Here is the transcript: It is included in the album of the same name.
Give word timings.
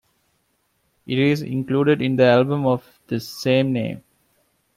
It 1.05 1.19
is 1.19 1.43
included 1.43 2.01
in 2.01 2.15
the 2.15 2.25
album 2.25 2.65
of 2.65 2.99
the 3.05 3.19
same 3.19 3.71
name. 3.71 4.03